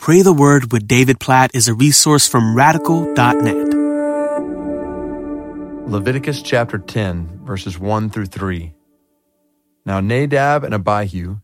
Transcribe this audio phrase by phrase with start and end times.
[0.00, 3.68] Pray the Word with David Platt is a resource from radical.net.
[5.86, 8.72] Leviticus chapter 10, verses 1 through 3.
[9.84, 11.40] Now Nadab and Abihu,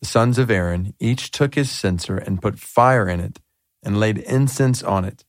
[0.00, 3.40] the sons of Aaron, each took his censer and put fire in it
[3.82, 5.24] and laid incense on it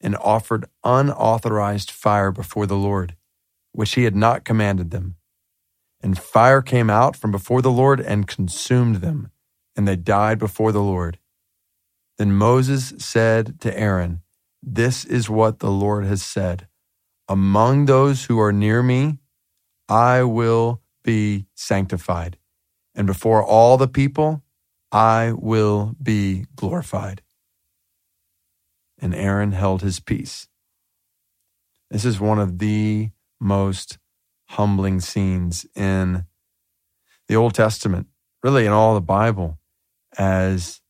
[0.00, 3.14] and offered unauthorized fire before the Lord,
[3.70, 5.14] which he had not commanded them.
[6.00, 9.30] And fire came out from before the Lord and consumed them,
[9.76, 11.20] and they died before the Lord.
[12.18, 14.22] Then Moses said to Aaron,
[14.62, 16.66] This is what the Lord has said
[17.28, 19.18] Among those who are near me,
[19.88, 22.36] I will be sanctified,
[22.94, 24.42] and before all the people,
[24.90, 27.22] I will be glorified.
[29.00, 30.48] And Aaron held his peace.
[31.90, 33.98] This is one of the most
[34.48, 36.24] humbling scenes in
[37.28, 38.08] the Old Testament,
[38.42, 39.58] really in all the Bible,
[40.18, 40.80] as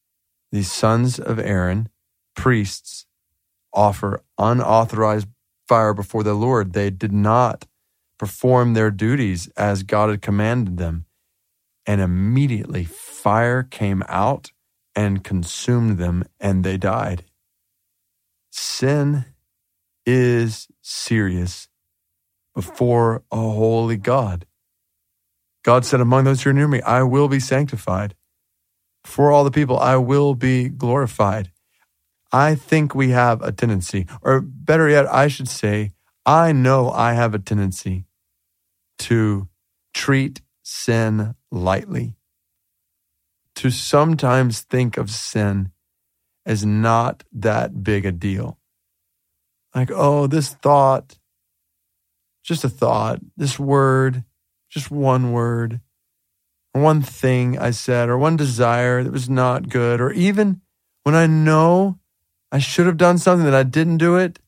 [0.51, 1.89] the sons of Aaron,
[2.35, 3.07] priests,
[3.73, 5.29] offer unauthorized
[5.67, 6.73] fire before the Lord.
[6.73, 7.67] They did not
[8.19, 11.05] perform their duties as God had commanded them.
[11.87, 14.51] And immediately fire came out
[14.95, 17.25] and consumed them, and they died.
[18.51, 19.25] Sin
[20.05, 21.69] is serious
[22.55, 24.47] before a holy God.
[25.65, 28.15] God said, Among those who are near me, I will be sanctified
[29.05, 31.51] for all the people, I will be glorified.
[32.31, 35.93] I think we have a tendency, or better yet, I should say,
[36.27, 38.05] I know I have a tendency
[39.01, 39.49] to
[39.95, 42.17] treat sin lightly,
[43.55, 45.73] to sometimes think of sin
[46.45, 48.59] as not that big a deal.
[49.75, 51.19] Like, oh, this thought,
[52.43, 54.25] just a thought, this word,
[54.69, 55.81] just one word
[56.83, 60.61] one thing I said or one desire that was not good, or even
[61.05, 61.99] when I know
[62.51, 64.39] I should have done something that I didn't do it,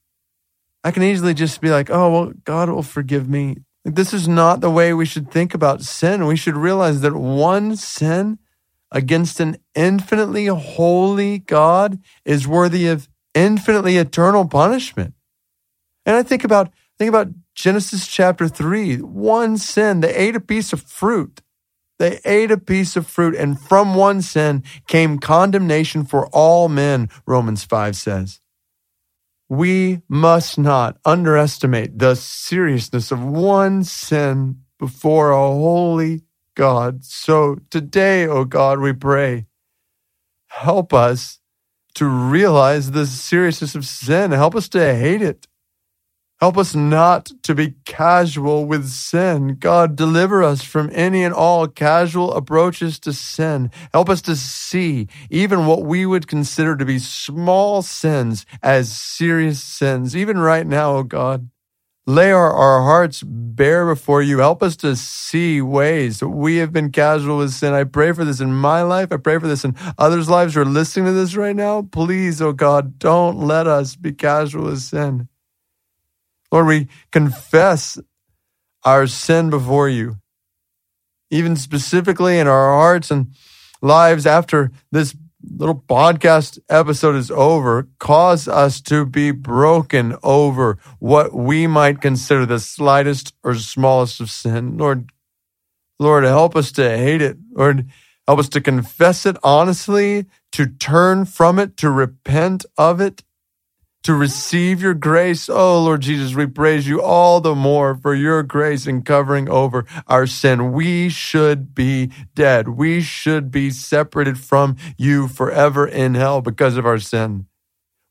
[0.82, 3.58] I can easily just be like, oh, well, God will forgive me.
[3.84, 6.26] This is not the way we should think about sin.
[6.26, 8.38] We should realize that one sin
[8.90, 15.14] against an infinitely holy God is worthy of infinitely eternal punishment.
[16.04, 20.72] And I think about think about Genesis chapter 3, one sin, they ate a piece
[20.72, 21.42] of fruit
[22.00, 27.10] they ate a piece of fruit, and from one sin came condemnation for all men,
[27.26, 28.40] Romans 5 says.
[29.50, 36.22] We must not underestimate the seriousness of one sin before a holy
[36.56, 37.04] God.
[37.04, 39.44] So today, O oh God, we pray,
[40.46, 41.38] help us
[41.96, 44.30] to realize the seriousness of sin.
[44.30, 45.46] Help us to hate it.
[46.40, 49.56] Help us not to be casual with sin.
[49.58, 53.70] God, deliver us from any and all casual approaches to sin.
[53.92, 59.62] Help us to see even what we would consider to be small sins as serious
[59.62, 61.50] sins, even right now, oh God.
[62.06, 64.38] Lay our, our hearts bare before you.
[64.38, 67.74] Help us to see ways that we have been casual with sin.
[67.74, 69.12] I pray for this in my life.
[69.12, 71.82] I pray for this in others' lives who are listening to this right now.
[71.82, 75.28] Please, oh God, don't let us be casual with sin.
[76.52, 77.98] Lord, we confess
[78.84, 80.16] our sin before you,
[81.30, 83.32] even specifically in our hearts and
[83.82, 87.88] lives after this little podcast episode is over.
[87.98, 94.30] Cause us to be broken over what we might consider the slightest or smallest of
[94.30, 94.76] sin.
[94.76, 95.10] Lord,
[95.98, 97.38] Lord, help us to hate it.
[97.52, 97.88] Lord,
[98.26, 103.22] help us to confess it honestly, to turn from it, to repent of it,
[104.02, 105.48] to receive your grace.
[105.48, 109.84] Oh, Lord Jesus, we praise you all the more for your grace in covering over
[110.06, 110.72] our sin.
[110.72, 112.70] We should be dead.
[112.70, 117.46] We should be separated from you forever in hell because of our sin.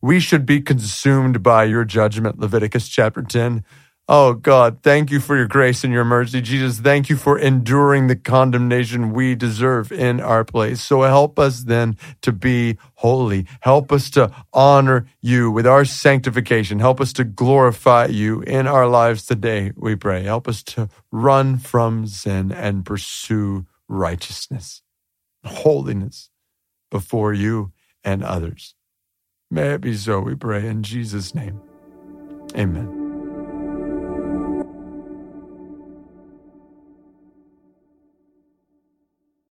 [0.01, 3.63] We should be consumed by your judgment, Leviticus chapter 10.
[4.11, 6.41] Oh God, thank you for your grace and your mercy.
[6.41, 10.81] Jesus, thank you for enduring the condemnation we deserve in our place.
[10.81, 13.45] So help us then to be holy.
[13.59, 16.79] Help us to honor you with our sanctification.
[16.79, 20.23] Help us to glorify you in our lives today, we pray.
[20.23, 24.81] Help us to run from sin and pursue righteousness,
[25.45, 26.31] holiness
[26.89, 27.73] before you
[28.03, 28.73] and others.
[29.51, 31.61] May it be so, we pray in Jesus' name.
[32.57, 32.98] Amen.